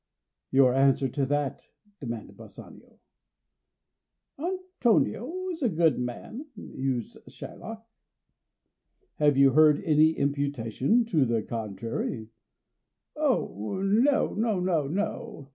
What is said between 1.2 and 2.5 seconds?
that?" demanded